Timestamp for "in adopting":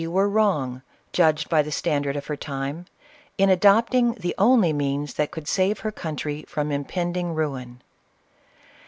3.37-4.15